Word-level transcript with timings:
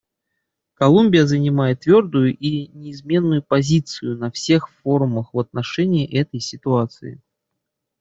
Колумбия 0.73 1.27
занимает 1.27 1.81
твердую 1.81 2.35
и 2.35 2.69
неизменную 2.75 3.43
позицию 3.43 4.17
на 4.17 4.31
всех 4.31 4.67
форумах 4.81 5.31
в 5.31 5.39
отношении 5.39 6.11
этой 6.11 6.39
ситуации. 6.39 7.21